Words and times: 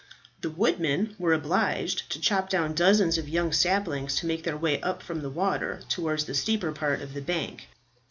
The 0.41 0.49
woodmen 0.49 1.15
were 1.19 1.31
obliged 1.31 2.09
to 2.09 2.19
chop 2.19 2.49
down 2.49 2.73
dozens 2.73 3.19
of 3.19 3.29
young 3.29 3.53
saplings 3.53 4.15
to 4.15 4.25
make 4.25 4.43
their 4.45 4.57
way 4.57 4.81
up 4.81 5.03
from 5.03 5.21
the 5.21 5.29
water 5.29 5.81
towards 5.89 6.25
the 6.25 6.33
steeper 6.33 6.71
part 6.71 7.03
of 7.03 7.13
the 7.13 7.21
bank. 7.21 7.67